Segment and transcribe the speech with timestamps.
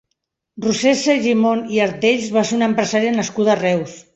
[0.65, 3.99] Roser Segimon i Artells va ser una empresària nascuda a Reus.